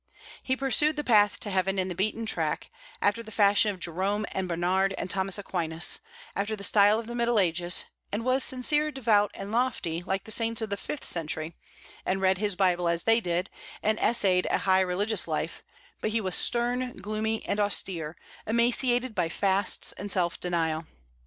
[0.41, 2.71] He pursued the path to heaven in the beaten track,
[3.03, 5.99] after the fashion of Jerome and Bernard and Thomas Aquinas,
[6.35, 10.31] after the style of the Middle Ages, and was sincere, devout, and lofty, like the
[10.31, 11.55] saints of the fifth century,
[12.03, 13.51] and read his Bible as they did,
[13.83, 15.63] and essayed a high religious life;
[15.99, 20.87] but he was stern, gloomy, and austere, emaciated by fasts and self denial.